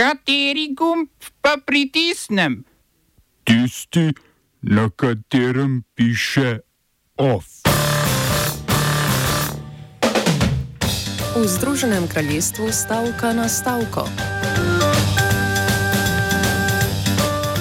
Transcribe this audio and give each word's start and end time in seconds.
Kateri 0.00 0.72
gumb 0.72 1.12
pa 1.44 1.60
pritisnem? 1.60 2.64
Tisti, 3.44 4.08
na 4.64 4.88
katerem 4.88 5.84
piše 5.92 6.64
OF. 7.20 7.44
V 11.36 11.44
Združenem 11.44 12.08
kraljestvu 12.08 12.72
stavka 12.72 13.32
na 13.36 13.48
stavko. 13.48 14.08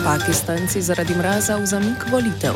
Pakistanci 0.03 0.79
zaradi 0.81 1.15
mraza 1.19 1.59
v 1.59 1.65
zamik 1.67 2.07
volitev. 2.07 2.55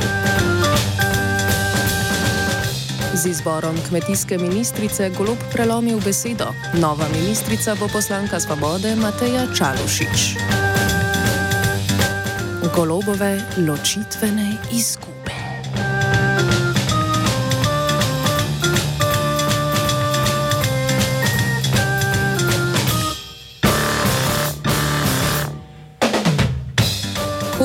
Z 3.13 3.25
izborom 3.25 3.75
kmetijske 3.87 4.37
ministrice 4.37 5.09
Golob 5.17 5.37
prelomil 5.51 5.99
besedo. 5.99 6.45
Nova 6.81 7.05
ministrica 7.13 7.75
bo 7.79 7.87
poslanka 7.87 8.39
svobode 8.39 8.95
Mateja 8.95 9.45
Čalušič. 9.57 10.37
Golobove 12.75 13.41
ločitvene 13.57 14.57
izgube. 14.71 15.12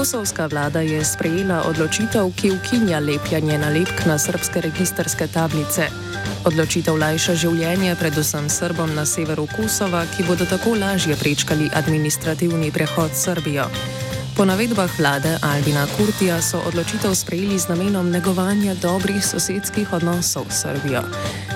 Kosovska 0.08 0.46
vlada 0.48 0.80
je 0.80 1.04
sprejela 1.04 1.68
odločitev, 1.68 2.32
ki 2.32 2.50
ukinja 2.56 2.96
lepljanje 2.98 3.58
nalepk 3.60 4.06
na 4.08 4.16
srpske 4.18 4.60
registerske 4.64 5.26
tablice. 5.28 5.90
Odločitev 6.48 6.96
lajša 6.96 7.34
življenje 7.36 7.92
predvsem 8.00 8.48
Srbom 8.48 8.94
na 8.96 9.04
severu 9.04 9.44
Kosova, 9.52 10.06
ki 10.16 10.24
bodo 10.24 10.48
tako 10.48 10.78
lažje 10.80 11.12
prečkali 11.12 11.68
administrativni 11.76 12.72
prehod 12.72 13.12
Srbijo. 13.12 13.68
Po 14.32 14.48
navedbah 14.48 14.88
vlade 14.96 15.36
Albina 15.42 15.84
Kurtija 15.96 16.40
so 16.40 16.62
odločitev 16.64 17.12
sprejeli 17.12 17.58
z 17.58 17.68
namenom 17.68 18.08
negovanja 18.08 18.80
dobrih 18.80 19.20
sosedskih 19.20 19.92
odnosov 19.92 20.48
s 20.48 20.62
Srbijo. 20.62 21.04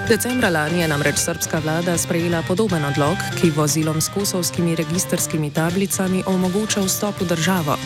Decembra 0.09 0.51
lani 0.51 0.81
je 0.83 0.89
namreč 0.89 1.25
srpska 1.25 1.63
vlada 1.65 1.97
sprejela 1.99 2.43
podoben 2.43 2.85
odlog, 2.85 3.17
ki 3.41 3.55
vozilom 3.57 4.01
s 4.01 4.13
kosovskimi 4.13 4.75
registerskimi 4.77 5.49
tablicami 5.55 6.27
omogoča 6.27 6.83
vstop 6.83 7.21
v 7.21 7.33
državo. 7.33 7.79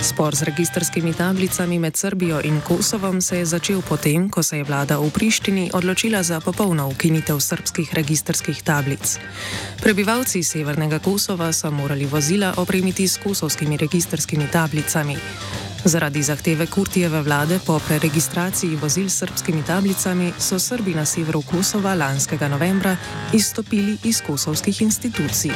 Spor 0.00 0.34
z 0.36 0.42
registerskimi 0.42 1.12
tablicami 1.12 1.78
med 1.78 1.96
Srbijo 1.96 2.40
in 2.44 2.60
Kosovom 2.60 3.20
se 3.20 3.38
je 3.38 3.46
začel 3.46 3.82
potem, 3.82 4.30
ko 4.30 4.42
se 4.42 4.56
je 4.56 4.64
vlada 4.64 4.98
v 4.98 5.10
Prištini 5.10 5.70
odločila 5.74 6.22
za 6.22 6.40
popolno 6.40 6.88
ukinitev 6.88 7.40
srpskih 7.40 7.94
registerskih 7.94 8.62
tablic. 8.62 9.18
Prebivalci 9.82 10.42
severnega 10.42 10.98
Kosova 10.98 11.52
so 11.52 11.70
morali 11.70 12.06
vozila 12.06 12.54
opremiti 12.56 13.08
s 13.08 13.16
kosovskimi 13.16 13.76
registerskimi 13.76 14.48
tablicami. 14.52 15.16
Zaradi 15.84 16.22
zahteve 16.22 16.66
Kurtijeve 16.66 17.22
vlade 17.22 17.58
po 17.66 17.78
preregistraciji 17.78 18.76
vozil 18.76 19.08
s 19.08 19.18
srpskimi 19.18 19.62
tablicami 19.62 20.32
so 20.38 20.58
Srbi 20.58 20.94
na 20.94 21.04
severu 21.04 21.42
Kosova 21.42 21.94
lanskega 21.94 22.48
novembra 22.48 22.96
izstopili 23.32 23.98
iz 24.04 24.22
kosovskih 24.26 24.82
institucij. 24.82 25.52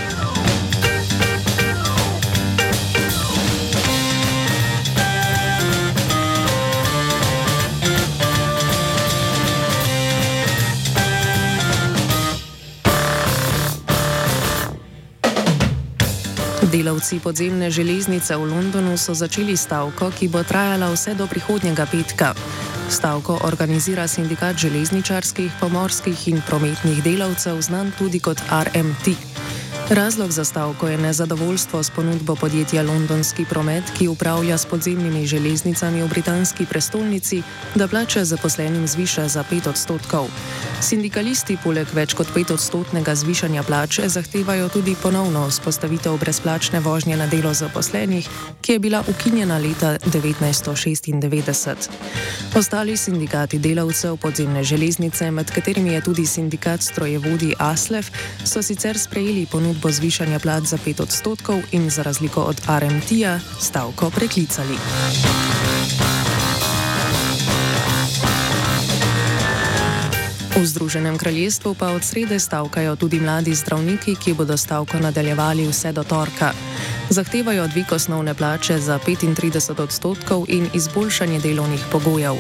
Delavci 16.74 17.22
podzemne 17.22 17.70
železnice 17.70 18.34
v 18.34 18.50
Londonu 18.50 18.98
so 18.98 19.14
začeli 19.14 19.54
stavko, 19.54 20.10
ki 20.10 20.26
bo 20.26 20.42
trajala 20.42 20.90
vse 20.90 21.14
do 21.14 21.30
prihodnjega 21.30 21.86
petka. 21.86 22.34
Stavko 22.90 23.46
organizira 23.46 24.10
sindikat 24.10 24.58
železničarskih, 24.58 25.54
pomorskih 25.62 26.18
in 26.34 26.42
prometnih 26.42 26.98
delavcev, 27.06 27.62
znan 27.62 27.94
tudi 27.94 28.18
kot 28.18 28.42
RMT. 28.50 29.14
Razlog 29.90 30.30
za 30.30 30.44
stavko 30.44 30.88
je 30.88 30.98
nezadovoljstvo 30.98 31.82
s 31.82 31.90
ponudbo 31.90 32.34
podjetja 32.34 32.82
Londonski 32.82 33.44
promet, 33.50 33.84
ki 33.98 34.08
upravlja 34.08 34.58
s 34.58 34.66
podzemnimi 34.66 35.26
železnicami 35.26 36.02
v 36.02 36.08
britanski 36.08 36.66
prestolnici, 36.66 37.42
da 37.74 37.88
plače 37.88 38.24
zaposlenim 38.24 38.86
zviša 38.86 39.28
za 39.28 39.44
5 39.50 39.68
odstotkov. 39.68 40.26
Sindikalisti 40.80 41.58
poleg 41.64 41.88
več 41.94 42.14
kot 42.14 42.26
5 42.34 42.52
odstotnega 42.52 43.14
zvišanja 43.14 43.62
plače 43.62 44.08
zahtevajo 44.08 44.68
tudi 44.68 44.96
ponovno 45.02 45.48
vzpostavitev 45.48 46.16
brezplačne 46.16 46.80
vožnje 46.80 47.16
na 47.16 47.26
delo 47.26 47.54
zaposlenih, 47.54 48.28
ki 48.60 48.72
je 48.72 48.78
bila 48.78 49.04
ukinjena 49.08 49.58
leta 49.58 49.98
1996. 49.98 51.90
Ostali 52.56 52.96
sindikati 52.96 53.58
delavcev 53.58 54.16
podzemne 54.16 54.64
železnice, 54.64 55.30
med 55.30 55.50
katerimi 55.50 55.92
je 55.92 56.00
tudi 56.00 56.26
sindikat 56.26 56.82
strojevodi 56.82 57.54
ASLEF, 57.58 58.10
so 58.44 58.62
sicer 58.62 58.98
sprejeli 58.98 59.46
ponudbo 59.46 59.73
ponudbo 59.74 59.90
zvišanja 59.90 60.38
plat 60.38 60.62
za 60.62 60.78
5 60.78 61.02
odstotkov 61.02 61.58
in 61.72 61.90
za 61.90 62.02
razliko 62.02 62.42
od 62.42 62.62
RMT-ja 62.62 63.40
stavko 63.60 64.10
preklicali. 64.10 64.78
V 70.56 70.66
Združenem 70.66 71.18
kraljestvu 71.18 71.74
pa 71.74 71.90
od 71.90 72.04
srede 72.04 72.38
stavkajo 72.38 72.96
tudi 72.96 73.20
mladi 73.20 73.54
zdravniki, 73.54 74.14
ki 74.14 74.34
bodo 74.38 74.56
stavko 74.56 74.98
nadaljevali 74.98 75.66
vse 75.66 75.92
do 75.92 76.04
torka. 76.04 76.52
Zahtevajo 77.10 77.66
dvig 77.66 77.92
osnovne 77.92 78.34
plače 78.34 78.78
za 78.78 78.98
35 79.06 79.82
odstotkov 79.82 80.44
in 80.48 80.70
izboljšanje 80.74 81.40
delovnih 81.40 81.82
pogojev. 81.92 82.38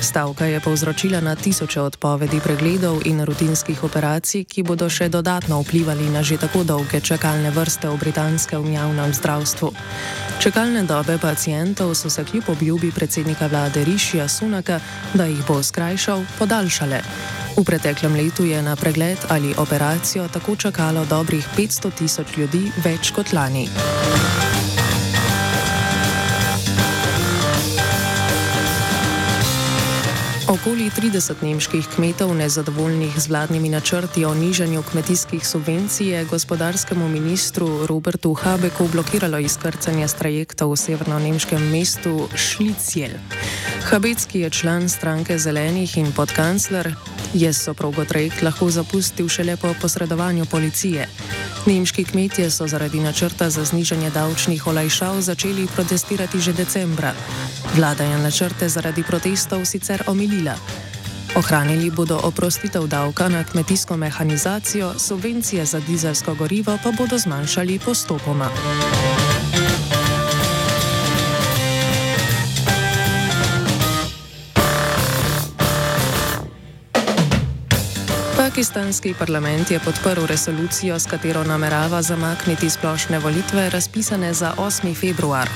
Stavka 0.00 0.44
je 0.44 0.60
povzročila 0.60 1.20
na 1.20 1.34
tisoče 1.34 1.80
odpovedi 1.80 2.40
pregledov 2.40 3.00
in 3.04 3.24
rutinskih 3.24 3.84
operacij, 3.84 4.44
ki 4.44 4.62
bodo 4.62 4.88
še 4.90 5.08
dodatno 5.08 5.60
vplivali 5.62 6.10
na 6.12 6.22
že 6.22 6.36
tako 6.36 6.64
dolge 6.64 7.00
čakalne 7.00 7.50
vrste 7.50 7.88
v 7.88 7.96
britanskem 7.96 8.72
javnem 8.72 9.14
zdravstvu. 9.14 9.72
Čakalne 10.38 10.84
dobe 10.84 11.18
pacijentov 11.18 11.94
so 11.94 12.10
se 12.10 12.24
kljub 12.24 12.48
obljubi 12.48 12.92
predsednika 12.92 13.46
vlade 13.46 13.84
Rišija 13.84 14.28
Sunaka, 14.28 14.80
da 15.14 15.24
jih 15.24 15.40
bo 15.48 15.62
skrajšal, 15.62 16.24
podaljšale. 16.38 17.00
V 17.56 17.64
preteklem 17.64 18.14
letu 18.14 18.44
je 18.44 18.62
na 18.62 18.76
pregled 18.76 19.18
ali 19.28 19.54
operacijo 19.56 20.28
tako 20.28 20.56
čakalo 20.56 21.04
dobrih 21.04 21.48
500 21.56 21.90
tisoč 21.98 22.36
ljudi 22.36 22.68
več 22.84 23.10
kot 23.16 23.32
lani. 23.32 23.68
Okoli 30.46 30.86
30 30.94 31.42
nemških 31.42 31.88
kmetov, 31.96 32.30
nezadovoljnih 32.34 33.20
z 33.20 33.28
vladnimi 33.28 33.68
načrti 33.68 34.24
o 34.24 34.34
nižanju 34.34 34.82
kmetijskih 34.82 35.46
subvencij, 35.46 36.06
je 36.06 36.24
gospodarskemu 36.24 37.08
ministru 37.08 37.86
Robertu 37.86 38.34
Habeku 38.34 38.86
blokiralo 38.92 39.38
izkrcanje 39.38 40.08
z 40.08 40.14
trajekta 40.14 40.66
v 40.66 40.76
severno-nemškem 40.76 41.70
mestu 41.70 42.28
Šlicjel. 42.34 43.18
Habecki 43.90 44.40
je 44.40 44.50
član 44.50 44.88
stranke 44.88 45.38
Zelenih 45.38 45.98
in 45.98 46.12
podkancler, 46.12 46.94
je 47.34 47.52
soprogo 47.52 48.04
trajekt 48.04 48.42
lahko 48.42 48.70
zapustil 48.70 49.28
šele 49.28 49.56
po 49.56 49.74
posredovanju 49.82 50.46
policije. 50.46 51.08
Nemški 51.66 52.04
kmetje 52.04 52.50
so 52.50 52.66
zaradi 52.66 53.00
načrta 53.00 53.50
za 53.50 53.64
znižanje 53.64 54.10
davčnih 54.10 54.66
olajšav 54.66 55.20
začeli 55.20 55.66
protestirati 55.74 56.40
že 56.40 56.52
decembra. 56.52 57.14
Vlada 57.76 58.04
je 58.04 58.18
načrte 58.18 58.68
zaradi 58.68 59.02
protestov 59.02 59.64
sicer 59.64 60.02
omilila. 60.06 60.54
Ohranili 61.36 61.90
bodo 61.90 62.16
oprostitev 62.24 62.86
davka 62.86 63.28
na 63.28 63.44
kmetijsko 63.44 63.96
mehanizacijo, 63.96 64.94
subvencije 64.98 65.64
za 65.64 65.80
dizelsko 65.80 66.34
gorivo 66.34 66.78
pa 66.84 66.92
bodo 66.92 67.18
zmanjšali 67.18 67.78
postopoma. 67.78 68.48
Pakistanski 78.56 79.14
parlament 79.14 79.70
je 79.70 79.78
podprl 79.78 80.24
resolucijo, 80.26 80.98
s 80.98 81.06
katero 81.06 81.44
namerava 81.44 82.02
zamakniti 82.02 82.70
splošne 82.70 83.18
volitve, 83.18 83.70
razpisane 83.70 84.34
za 84.34 84.54
8. 84.56 84.94
februar. 84.96 85.48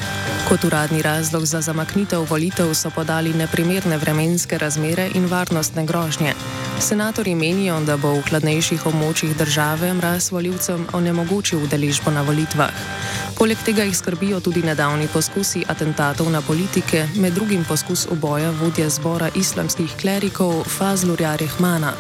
Kot 0.49 0.65
uradni 0.65 1.03
razlog 1.03 1.47
za 1.47 1.61
zamaknitev 1.61 2.27
volitev 2.31 2.75
so 2.75 2.91
podali 2.91 3.33
neprimerne 3.33 3.97
vremenske 3.97 4.59
razmere 4.59 5.09
in 5.15 5.27
varnostne 5.27 5.87
grožnje. 5.87 6.35
Senatori 6.81 7.35
menijo, 7.35 7.81
da 7.81 7.97
bo 7.97 8.13
v 8.13 8.23
hladnejših 8.29 8.87
območjih 8.87 9.37
države 9.37 9.95
mraz 9.95 10.31
voljivcem 10.33 10.87
onemogočil 10.93 11.65
udeležbo 11.65 12.11
na 12.11 12.23
volitvah. 12.23 13.00
Poleg 13.41 13.57
tega 13.65 13.87
jih 13.89 13.97
skrbijo 13.97 14.37
tudi 14.45 14.61
nedavni 14.61 15.07
poskusi 15.09 15.63
atentatov 15.73 16.29
na 16.29 16.43
politike, 16.45 17.07
med 17.17 17.33
drugim 17.33 17.63
poskus 17.65 18.03
uboja 18.13 18.51
vodje 18.51 18.85
zbora 18.93 19.31
islamskih 19.35 19.95
klerikov 19.97 20.65
Fazlurja 20.69 21.37
Rehmana. 21.41 21.95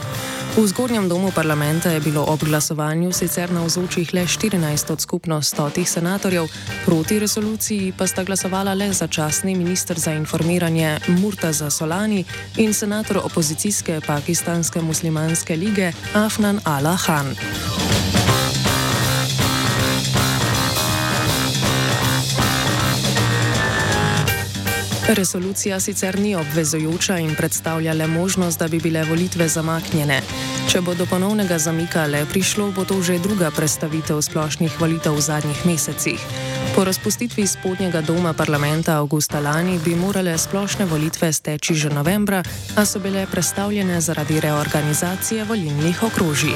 V 0.56 0.66
zgornjem 0.68 1.08
domu 1.08 1.30
parlamenta 1.32 1.90
je 1.90 2.00
bilo 2.00 2.24
ob 2.28 2.44
glasovanju 2.44 3.12
sicer 3.12 3.52
na 3.52 3.64
vzočih 3.64 4.12
le 4.14 4.26
14 4.26 4.92
od 4.92 5.00
skupno 5.00 5.40
100 5.40 5.84
senatorjev, 5.84 6.48
proti 6.84 7.18
resoluciji 7.18 7.92
pa 7.98 8.06
sta 8.06 8.24
glasovala 8.24 8.74
le 8.74 8.92
začasni 8.92 9.54
minister 9.54 9.98
za 9.98 10.12
informiranje 10.12 10.98
Murtaza 11.08 11.70
Solani 11.70 12.24
in 12.56 12.74
senator 12.74 13.18
opozicijske 13.24 14.00
pakistanske 14.06 14.82
muslimanske 14.82 15.56
lige 15.56 15.92
Afnan 16.14 16.60
Allah 16.64 17.00
Khan. 17.00 17.99
Resolucija 25.10 25.80
sicer 25.80 26.18
ni 26.18 26.36
obvezujoča 26.36 27.18
in 27.18 27.34
predstavlja 27.34 27.92
le 27.92 28.06
možnost, 28.06 28.58
da 28.58 28.68
bi 28.68 28.78
bile 28.80 29.04
volitve 29.04 29.48
zamaknjene. 29.48 30.20
Če 30.70 30.80
bo 30.80 30.94
do 30.94 31.06
ponovnega 31.06 31.58
zamika 31.58 32.06
le 32.06 32.22
prišlo, 32.30 32.70
bo 32.70 32.84
to 32.84 33.02
že 33.02 33.18
druga 33.18 33.50
predstavitev 33.50 34.22
splošnih 34.22 34.80
volitev 34.80 35.18
v 35.18 35.20
zadnjih 35.20 35.66
mesecih. 35.66 36.20
Po 36.74 36.84
razpustitvi 36.84 37.46
spodnjega 37.46 38.00
doma 38.00 38.32
parlamenta 38.32 39.00
avgusta 39.02 39.40
lani 39.40 39.80
bi 39.84 39.98
morale 39.98 40.38
splošne 40.38 40.86
volitve 40.86 41.32
steči 41.32 41.74
že 41.74 41.90
novembra, 41.90 42.42
a 42.76 42.86
so 42.86 43.02
bile 43.02 43.26
predstavljene 43.26 44.00
zaradi 44.00 44.40
reorganizacije 44.40 45.44
volilnih 45.44 46.02
okrožij. 46.02 46.54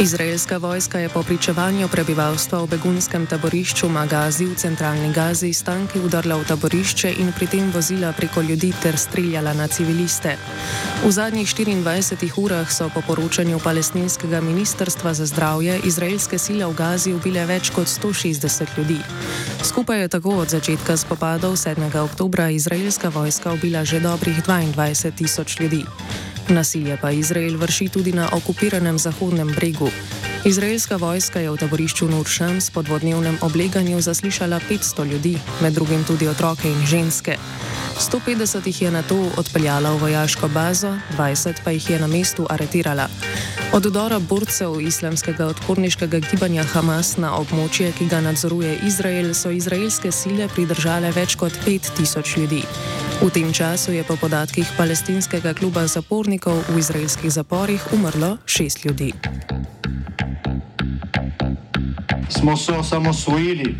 Izraelska 0.00 0.56
vojska 0.56 0.98
je 0.98 1.08
po 1.08 1.22
pričevanju 1.22 1.88
prebivalstva 1.88 2.62
v 2.64 2.66
begunskem 2.66 3.26
taborišču 3.26 3.88
Magazi 3.88 4.46
v 4.48 4.56
centralni 4.56 5.12
Gazi 5.12 5.52
s 5.52 5.60
tanki 5.62 6.00
udarila 6.00 6.40
v 6.40 6.48
taborišče 6.48 7.12
in 7.20 7.32
pri 7.36 7.46
tem 7.46 7.68
vozila 7.68 8.12
preko 8.16 8.40
ljudi 8.40 8.72
ter 8.82 8.96
streljala 8.96 9.52
na 9.52 9.68
civiliste. 9.68 10.36
V 11.04 11.10
zadnjih 11.12 11.44
24 11.44 12.32
urah 12.40 12.72
so 12.72 12.88
po 12.88 13.04
poročanju 13.04 13.60
palestinskega 13.60 14.40
ministrstva 14.40 15.14
za 15.14 15.26
zdravje 15.26 15.80
izraelske 15.84 16.38
sile 16.38 16.64
v 16.64 16.72
Gazi 16.72 17.12
ubile 17.12 17.44
več 17.44 17.68
kot 17.68 17.84
160 17.86 18.78
ljudi. 18.78 18.98
Skupaj 19.62 20.00
je 20.00 20.08
tako 20.08 20.30
od 20.30 20.48
začetka 20.48 20.96
spopadov 20.96 21.60
7. 21.60 21.76
oktobra 22.00 22.48
izraelska 22.50 23.08
vojska 23.08 23.52
ubila 23.52 23.84
že 23.84 24.00
dobrih 24.00 24.40
22 24.48 25.12
tisoč 25.12 25.60
ljudi. 25.60 25.84
Nasilje 26.50 26.98
pa 26.98 27.10
Izrael 27.10 27.56
vrši 27.56 27.88
tudi 27.88 28.12
na 28.12 28.28
okupiranem 28.32 28.98
Zahodnem 28.98 29.54
bregu. 29.54 29.86
Izraelska 30.44 30.96
vojska 30.96 31.38
je 31.40 31.50
v 31.50 31.56
taborišču 31.56 32.08
Nuršam 32.08 32.60
s 32.60 32.70
podvodnevnem 32.70 33.38
obleganju 33.40 34.00
zaslišala 34.00 34.60
500 34.70 35.04
ljudi, 35.06 35.38
med 35.62 35.72
drugim 35.72 36.04
tudi 36.04 36.28
otroke 36.28 36.68
in 36.68 36.86
ženske. 36.86 37.36
150 37.98 38.66
jih 38.66 38.82
je 38.82 38.90
na 38.90 39.02
to 39.02 39.30
odpeljala 39.36 39.94
v 39.94 39.98
vojaško 40.00 40.48
bazo, 40.48 40.98
20 41.18 41.62
pa 41.64 41.70
jih 41.70 41.90
je 41.90 41.98
na 41.98 42.06
mestu 42.06 42.46
aretirala. 42.50 43.06
Od 43.72 43.86
udora 43.86 44.18
borcev 44.18 44.80
islamskega 44.80 45.46
odporniškega 45.46 46.18
gibanja 46.18 46.64
Hamas 46.72 47.12
na 47.22 47.36
območje, 47.38 47.92
ki 47.94 48.08
ga 48.10 48.18
nadzoruje 48.20 48.72
Izrael, 48.86 49.28
so 49.34 49.52
izraelske 49.54 50.10
sile 50.10 50.48
pridržale 50.50 51.12
več 51.14 51.36
kot 51.38 51.54
5000 51.62 52.32
ljudi. 52.40 52.64
V 53.22 53.28
tem 53.30 53.52
času 53.54 53.94
je 53.94 54.02
po 54.02 54.16
podatkih 54.18 54.66
palestinskega 54.74 55.54
kluba 55.54 55.84
zapornikov 55.86 56.58
v 56.66 56.82
izraelskih 56.82 57.30
zaporih 57.30 57.84
umrlo 57.94 58.32
šest 58.42 58.82
ljudi. 58.84 59.12
Smo 62.28 62.56
se 62.56 62.72
osamosvojili, 62.72 63.76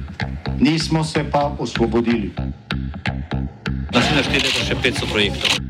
nismo 0.61 1.03
se 1.05 1.25
pa 1.33 1.57
osvobodili. 1.59 2.31
Da 3.91 4.03
se 4.03 4.15
naštete 4.15 4.55
še 4.55 4.79
500 4.79 5.11
projektov. 5.11 5.70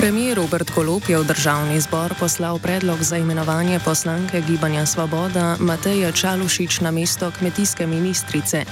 Premijer 0.00 0.36
Robert 0.36 0.70
Golop 0.74 1.08
je 1.08 1.18
v 1.18 1.28
državni 1.28 1.76
zbor 1.76 2.16
poslal 2.16 2.56
predlog 2.56 3.02
za 3.04 3.20
imenovanje 3.20 3.76
poslanke 3.84 4.40
Gibanja 4.40 4.86
Svoboda 4.86 5.60
Mateja 5.60 6.08
Čalušič 6.12 6.80
na 6.80 6.88
mesto 6.90 7.28
kmetijske 7.28 7.86
ministrice. 7.86 8.64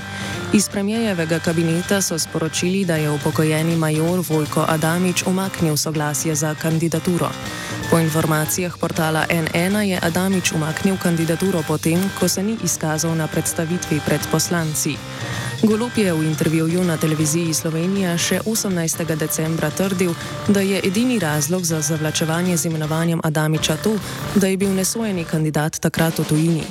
Iz 0.53 0.69
premijejevega 0.73 1.39
kabineta 1.39 2.01
so 2.01 2.19
sporočili, 2.19 2.85
da 2.85 2.97
je 2.97 3.11
upokojeni 3.11 3.77
major 3.77 4.25
Vojko 4.29 4.65
Adamič 4.69 5.29
umaknil 5.29 5.77
soglasje 5.77 6.35
za 6.35 6.55
kandidaturo. 6.55 7.29
Po 7.91 7.99
informacijah 7.99 8.79
portala 8.81 9.27
NN 9.29 9.77
je 9.85 10.01
Adamič 10.03 10.53
umaknil 10.53 10.97
kandidaturo 10.97 11.63
potem, 11.69 12.01
ko 12.21 12.29
se 12.29 12.43
ni 12.43 12.57
izkazal 12.65 13.13
na 13.17 13.27
predstavitvi 13.27 14.01
pred 14.07 14.21
poslanci. 14.33 14.97
Golop 15.63 15.99
je 15.99 16.13
v 16.15 16.23
intervjuju 16.23 16.85
na 16.85 16.97
televiziji 16.97 17.55
Slovenija 17.55 18.13
še 18.19 18.39
18. 18.47 19.17
decembra 19.19 19.71
trdil, 19.71 20.15
da 20.49 20.61
je 20.63 20.79
edini 20.87 21.19
razlog 21.19 21.65
za 21.65 21.81
zavlačevanje 21.81 22.57
z 22.57 22.71
imenovanjem 22.71 23.21
Adamiča 23.25 23.77
to, 23.83 23.97
da 24.35 24.47
je 24.47 24.57
bil 24.57 24.71
nesojeni 24.71 25.25
kandidat 25.25 25.81
takrat 25.83 26.19
v 26.19 26.29
tujini. 26.31 26.63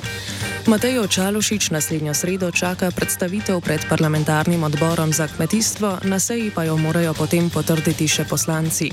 Matejo 0.68 1.06
Čalošič 1.06 1.70
naslednjo 1.70 2.12
sredo 2.14 2.50
čaka 2.52 2.90
predstavitev 2.92 3.60
pred 3.64 3.80
parlamentarnim 3.88 4.64
odborom 4.64 5.12
za 5.12 5.24
kmetijstvo, 5.24 5.98
na 6.04 6.20
seji 6.20 6.52
pa 6.52 6.64
jo 6.64 6.76
morajo 6.76 7.14
potem 7.16 7.48
potrditi 7.48 8.04
še 8.04 8.28
poslanci. 8.28 8.92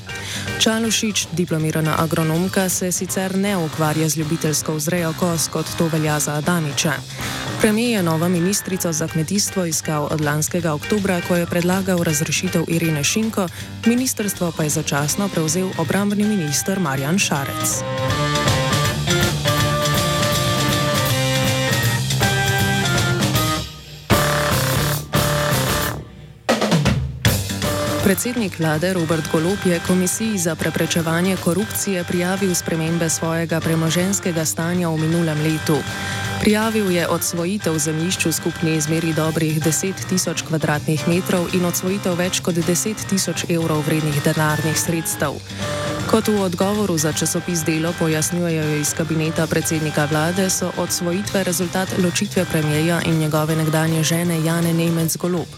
Čalošič, 0.64 1.36
diplomirana 1.36 2.00
agronomka, 2.00 2.70
se 2.72 2.92
sicer 2.96 3.36
ne 3.36 3.58
ukvarja 3.60 4.08
z 4.08 4.24
ljubiteljsko 4.24 4.76
vzrejo 4.80 5.12
kos, 5.20 5.52
kot 5.52 5.68
to 5.76 5.92
velja 5.92 6.16
za 6.20 6.40
Adamiča. 6.40 6.96
Premijer 7.60 8.00
je 8.00 8.04
novo 8.04 8.30
ministrico 8.30 8.94
za 8.96 9.08
kmetijstvo 9.08 9.66
iskal 9.66 10.08
od 10.12 10.22
lanskega 10.22 10.74
oktobra, 10.74 11.20
ko 11.28 11.36
je 11.36 11.46
predlagal 11.46 12.04
razrešitev 12.04 12.72
Irene 12.72 13.04
Šinko, 13.04 13.50
ministrstvo 13.86 14.54
pa 14.56 14.64
je 14.64 14.70
začasno 14.80 15.28
prevzel 15.28 15.76
obrambni 15.78 16.24
minister 16.24 16.80
Marjan 16.80 17.20
Šarec. 17.20 17.84
Predsednik 28.06 28.60
vlade 28.62 28.94
Robert 28.94 29.26
Golop 29.34 29.66
je 29.66 29.82
Komisiji 29.88 30.38
za 30.38 30.56
preprečevanje 30.56 31.38
korupcije 31.44 32.04
prijavil 32.04 32.56
spremembe 32.56 33.10
svojega 33.10 33.60
premoženskega 33.60 34.46
stanja 34.46 34.90
v 34.90 34.98
minulem 34.98 35.42
letu. 35.42 35.78
Prijavil 36.40 36.92
je 36.92 37.08
odsvojitev 37.08 37.78
zemljišč 37.78 38.26
v 38.26 38.32
skupni 38.32 38.76
izmeri 38.76 39.14
dobrih 39.14 39.58
10 39.58 40.06
tisoč 40.10 40.44
km2 40.46 41.58
in 41.58 41.66
odsvojitev 41.66 42.14
več 42.14 42.40
kot 42.46 42.56
10 42.56 43.10
tisoč 43.10 43.50
evrov 43.50 43.82
vrednih 43.90 44.22
denarnih 44.22 44.78
sredstev. 44.78 45.42
Kot 46.06 46.28
v 46.30 46.46
odgovoru 46.46 46.98
za 46.98 47.10
časopis 47.14 47.66
Delo 47.66 47.90
pojasnjujejo 48.00 48.78
iz 48.78 48.94
kabineta 48.94 49.48
predsednika 49.48 50.06
vlade, 50.06 50.50
so 50.50 50.70
odsvojitve 50.78 51.44
rezultat 51.44 51.90
ločitve 51.98 52.46
premijeja 52.46 53.02
in 53.02 53.18
njegove 53.18 53.56
nekdanje 53.56 54.04
žene 54.04 54.46
Jane 54.46 54.74
Nemec 54.74 55.18
Golob. 55.18 55.50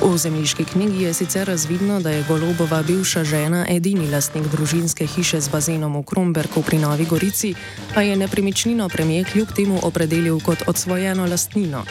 V 0.00 0.18
zemljiški 0.18 0.64
knjigi 0.64 1.02
je 1.02 1.14
sicer 1.14 1.46
razvidno, 1.46 2.00
da 2.00 2.10
je 2.10 2.24
Golobova 2.28 2.82
bivša 2.82 3.24
žena 3.24 3.66
edini 3.68 4.10
lastnik 4.10 4.46
družinske 4.48 5.06
hiše 5.06 5.40
z 5.40 5.48
bazenom 5.48 5.96
v 5.96 6.02
Kromberku 6.02 6.62
pri 6.62 6.78
Novi 6.78 7.04
Gorici, 7.06 7.54
a 7.94 8.02
je 8.02 8.16
nepremičnino 8.16 8.88
premijer 8.88 9.26
kljub 9.32 9.52
temu 9.56 9.78
opredelil 9.82 10.40
kot 10.40 10.62
odsvojeno 10.66 11.26
lastnino. 11.26 11.84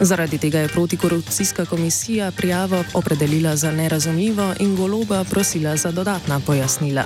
Zaradi 0.00 0.38
tega 0.38 0.58
je 0.58 0.68
protikorupcijska 0.68 1.64
komisija 1.66 2.32
prijavo 2.32 2.84
opredelila 2.94 3.56
za 3.56 3.72
nerazumljivo 3.72 4.54
in 4.60 4.76
Goloba 4.76 5.24
prosila 5.24 5.76
za 5.76 5.90
dodatna 5.92 6.40
pojasnila. 6.46 7.04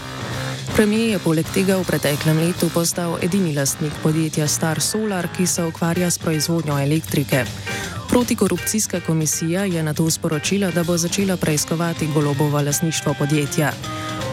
Premijer 0.76 1.08
je 1.08 1.18
poleg 1.18 1.46
tega 1.54 1.76
v 1.76 1.84
preteklem 1.86 2.38
letu 2.38 2.66
postal 2.74 3.18
edini 3.22 3.54
lastnik 3.54 3.92
podjetja 4.02 4.48
Star 4.48 4.80
Solar, 4.80 5.28
ki 5.36 5.46
se 5.46 5.64
ukvarja 5.64 6.10
s 6.10 6.18
proizvodnjo 6.18 6.78
elektrike. 6.78 7.44
Protikorupcijska 8.08 9.00
komisija 9.00 9.64
je 9.64 9.82
na 9.82 9.94
to 9.94 10.10
sporočila, 10.10 10.70
da 10.70 10.84
bo 10.84 10.96
začela 10.96 11.36
preiskovati 11.36 12.08
golobovo 12.14 12.60
lasništvo 12.60 13.14
podjetja. 13.18 13.72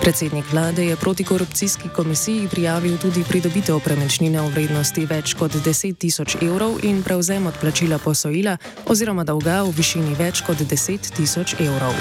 Predsednik 0.02 0.46
vlade 0.52 0.86
je 0.86 0.96
protikorupcijski 0.96 1.90
komisiji 1.96 2.48
prijavil 2.52 2.98
tudi 2.98 3.24
pridobitev 3.30 3.80
premičnine 3.80 4.42
v 4.42 4.50
vrednosti 4.50 5.06
več 5.06 5.34
kot 5.34 5.52
10 5.52 5.98
tisoč 5.98 6.36
evrov 6.42 6.80
in 6.84 7.04
prevzem 7.04 7.48
odplačila 7.48 8.00
posojila 8.00 8.58
oziroma 8.88 9.24
dolga 9.24 9.62
v 9.64 9.76
višini 9.78 10.16
več 10.16 10.42
kot 10.42 10.58
10 10.58 11.14
tisoč 11.16 11.56
evrov. 11.60 11.94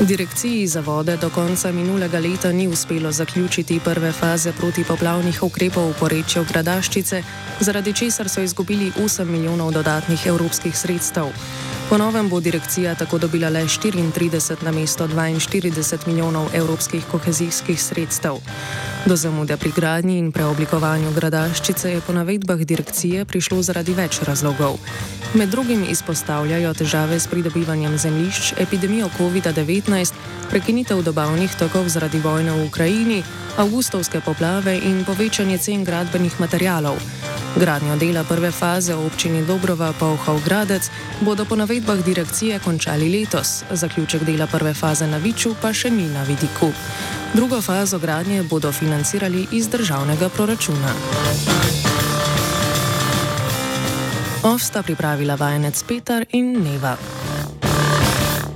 Direkciji 0.00 0.66
za 0.66 0.80
vode 0.80 1.16
do 1.16 1.30
konca 1.30 1.72
minulega 1.72 2.18
leta 2.18 2.52
ni 2.52 2.68
uspelo 2.68 3.12
zaključiti 3.12 3.80
prve 3.84 4.12
faze 4.12 4.52
protipoplavnih 4.52 5.42
ukrepov 5.42 5.88
v 5.90 5.94
porečju 6.00 6.44
Gradaščice, 6.44 7.22
zaradi 7.60 7.92
česar 7.92 8.28
so 8.28 8.40
izgubili 8.40 8.92
8 8.92 9.24
milijonov 9.24 9.72
dodatnih 9.72 10.26
evropskih 10.26 10.76
sredstev. 10.78 11.32
Ponovem 11.90 12.28
bo 12.28 12.40
direkcija 12.40 12.94
tako 12.94 13.18
dobila 13.18 13.48
le 13.48 13.60
34 13.64 14.62
na 14.62 14.72
mesto 14.72 15.06
42 15.08 16.06
milijonov 16.06 16.48
evropskih 16.54 17.04
kohezijskih 17.10 17.82
sredstev. 17.82 18.34
Do 19.06 19.16
zamude 19.16 19.56
pri 19.56 19.70
gradnji 19.76 20.18
in 20.18 20.32
preoblikovanju 20.32 21.12
gradaščice 21.14 21.90
je 21.90 22.00
po 22.06 22.12
navedbah 22.12 22.58
direkcije 22.58 23.24
prišlo 23.24 23.62
zaradi 23.62 23.94
več 23.94 24.18
razlogov. 24.26 24.80
Med 25.34 25.48
drugim 25.48 25.86
izpostavljajo 25.90 26.74
težave 26.74 27.20
s 27.20 27.30
pridobivanjem 27.30 27.98
zemljišč, 27.98 28.52
epidemijo 28.58 29.06
COVID-19, 29.18 30.12
prekinitev 30.50 31.02
dobavnih 31.02 31.54
tokov 31.54 31.88
zaradi 31.88 32.18
vojne 32.18 32.50
v 32.50 32.66
Ukrajini, 32.66 33.22
avgustovske 33.56 34.20
poplave 34.20 34.74
in 34.78 35.04
povečanje 35.04 35.58
cen 35.58 35.84
gradbenih 35.84 36.40
materialov. 36.40 36.98
Gradnjo 37.56 37.96
dela 37.96 38.20
prve 38.24 38.52
faze 38.52 38.92
v 38.94 39.06
občini 39.06 39.40
Dobrova 39.40 39.88
Povhov 39.96 40.44
Gradec 40.44 40.92
bodo 41.24 41.48
po 41.48 41.56
navedbah 41.56 42.04
direkcije 42.04 42.60
končali 42.60 43.08
letos, 43.08 43.64
zaključek 43.70 44.28
dela 44.28 44.46
prve 44.46 44.74
faze 44.74 45.06
na 45.06 45.16
Viču 45.16 45.54
pa 45.56 45.72
še 45.72 45.88
ni 45.90 46.04
na 46.12 46.20
vidiku. 46.28 46.68
Drugo 47.32 47.62
fazo 47.64 47.98
gradnje 47.98 48.42
bodo 48.42 48.72
financirali 48.72 49.46
iz 49.56 49.68
državnega 49.72 50.28
proračuna. 50.28 50.92
Ovsta 54.44 54.82
pripravila 54.82 55.34
vajenec 55.34 55.82
Petar 55.82 56.28
in 56.36 56.60
Neva. 56.60 57.15